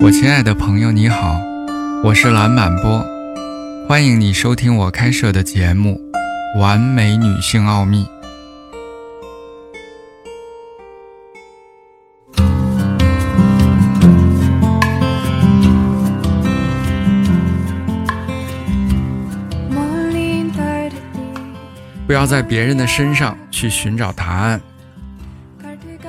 [0.00, 1.40] 我亲爱的朋友，你好，
[2.04, 3.04] 我是蓝满波，
[3.88, 6.00] 欢迎你收听我开设的节目
[6.60, 8.04] 《完美女性奥秘》。
[22.06, 24.60] 不要在别人的身上去寻找答案，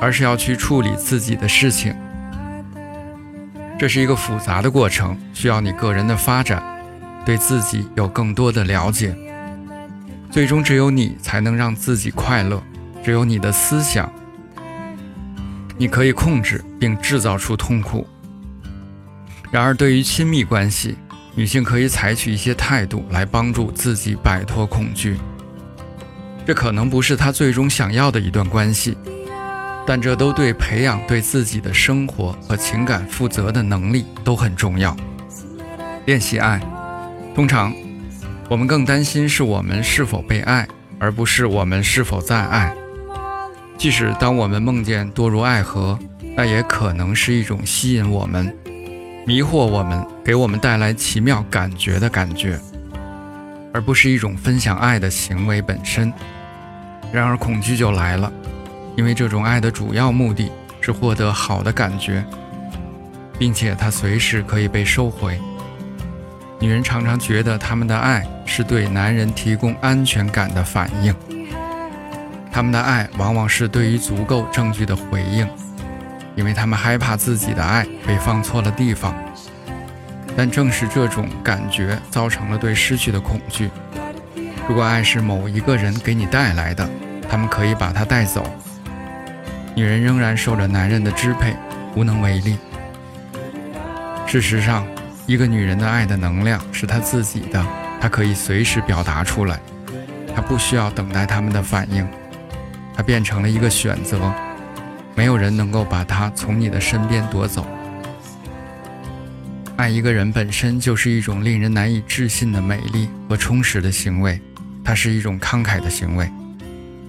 [0.00, 1.94] 而是要去处理自己的事情。
[3.78, 6.62] 这是一个复杂的过程，需要你个人的发展，
[7.24, 9.14] 对自己有更多的了解。
[10.30, 12.62] 最终，只有你才能让自己快乐，
[13.04, 14.10] 只有你的思想，
[15.76, 18.06] 你可以控制并制造出痛苦。
[19.50, 20.96] 然而，对于亲密关系，
[21.34, 25.18] 女性可以采取一些态度来帮助自己摆脱恐惧。
[26.46, 28.96] 这可能不是她最终想要的一段关系，
[29.86, 34.96] 但这都对培养对自己的生活和情感负责的能力都很重要。
[36.06, 36.60] 练习爱，
[37.34, 37.72] 通常
[38.48, 40.66] 我们更担心是我们是否被爱，
[40.98, 42.74] 而不是我们是否在爱。
[43.76, 45.98] 即使当我们梦见堕入爱河，
[46.36, 48.54] 那也可能是一种吸引我们、
[49.26, 52.58] 迷惑我们、给我们带来奇妙感觉的感觉，
[53.72, 56.12] 而不是一种分享爱的行为本身。
[57.12, 58.32] 然而，恐惧就来了，
[58.96, 60.50] 因为这种爱的主要目的
[60.80, 62.24] 是获得好的感觉，
[63.38, 65.38] 并且它随时可以被收回。
[66.60, 71.14] 女人常常觉得他们的爱是对男人提供安全感的反应，
[72.50, 75.46] 他们的爱往往是对于足够证据的回应，
[76.36, 79.14] 因为他们害怕自己的爱被放错了地方。
[80.36, 83.70] 但正是这种感觉造成了对失去的恐惧。
[84.68, 86.88] 如果爱是某一个人给你带来的，
[87.28, 88.44] 他们可以把它带走，
[89.76, 91.52] 女人仍然受着男人的支配，
[91.96, 92.56] 无能为力。
[94.24, 94.86] 事实上，
[95.26, 97.66] 一个女人的爱的能量是她自己的，
[98.00, 99.58] 她可以随时表达出来，
[100.34, 102.06] 她不需要等待他们的反应，
[102.94, 104.32] 她变成了一个选择，
[105.16, 107.66] 没有人能够把她从你的身边夺走。
[109.76, 114.40] 爱一个人本身就是一种令人难以置信的美丽和充实的行为，
[114.84, 116.30] 它是一种慷慨的行为。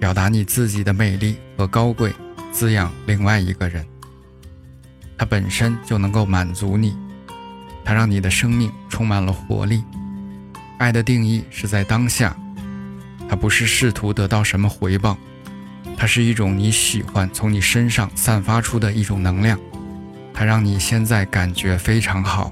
[0.00, 2.12] 表达你自己的美丽和高贵，
[2.56, 3.84] 滋养另外一个人，
[5.18, 6.96] 它本身就能够满足你，
[7.84, 9.84] 它让你的生命充满了活力。
[10.78, 12.34] 爱的定义是在当下，
[13.28, 15.18] 它不是试图得到什么回报，
[15.98, 19.60] 它是一种你喜欢从你身上散发出的一种能量，
[20.32, 22.50] 它让你现在感觉非常好。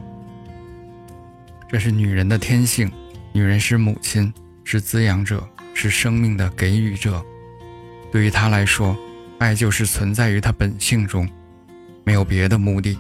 [1.67, 2.93] 这是女人的天性，
[3.33, 4.31] 女人是母亲，
[4.65, 5.43] 是滋养者，
[5.73, 7.25] 是生命的给予者。
[8.13, 8.95] 对于她来说，
[9.39, 11.29] 爱就是存在于他本性中，
[12.05, 12.99] 没有别的目的。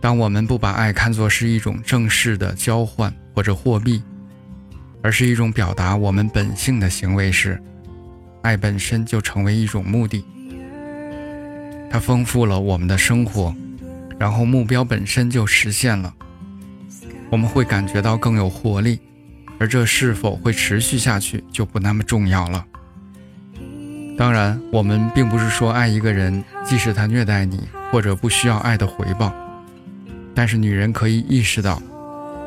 [0.00, 4.02] 当我们不把爱看作是一种正式的交换或者货币，
[5.02, 7.60] 而是一种表达我们本性的行为时，
[8.42, 10.24] 爱本身就成为一种目的。
[11.90, 13.54] 它丰富了我们的生活，
[14.18, 16.14] 然后目标本身就实现了。
[17.30, 18.98] 我们会感觉到更有活力，
[19.58, 22.64] 而这是否会持续下去就不那么重要了。
[24.20, 29.32] 当然，我们并不是说爱一个人，即使他虐待你，或者不需要爱的回报。
[30.34, 31.82] 但是女人可以意识到，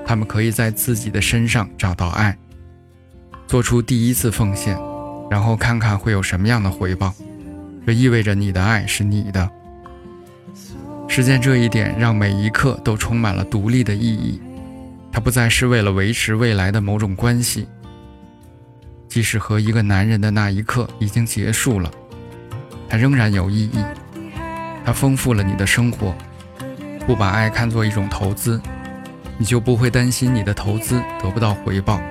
[0.06, 2.38] 她们可以在自己的身上找到爱，
[3.48, 4.78] 做出第一次奉献，
[5.32, 7.12] 然后看看会有什么样的回报。
[7.88, 9.50] 这意味着你的爱是你的。
[11.08, 14.40] 实现这一点，让每一刻都充满了独立的意义。
[15.12, 17.68] 它不再是为了维持未来的某种关系。
[19.14, 21.92] 即使和一个男人的那一刻已经结束了，
[22.90, 23.78] 它仍然有意义。
[24.84, 26.16] 它丰富了你的生活。
[27.06, 28.60] 不把爱看作一种投资，
[29.38, 32.02] 你就不会担心你的投资得不到回报。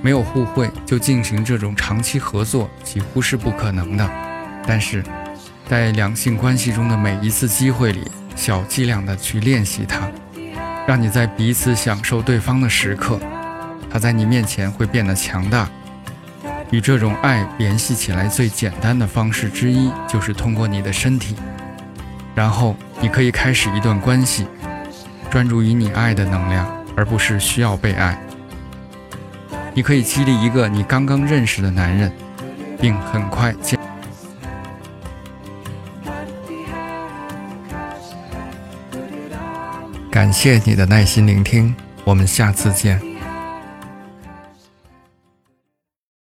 [0.00, 4.08] 没有互惠就进行这种长期合作几乎是不可能的。
[4.64, 5.02] 但是，
[5.68, 10.08] 在两性关系中的每一次机会里，小剂量的去练习它，
[10.86, 13.18] 让你在彼此享受对方的时刻。
[13.94, 15.68] 他在你面前会变得强大。
[16.72, 21.36] 与这种爱联系起来最简单的方式之一，就是通过你的身体。
[22.34, 24.48] 然后你可以开始一段关系，
[25.30, 28.18] 专注于你爱的能量，而不是需要被爱。
[29.72, 32.10] 你可以激励一个你刚刚认识的男人，
[32.80, 33.78] 并很快见。
[40.10, 43.13] 感谢你的耐心聆听，我们下次见。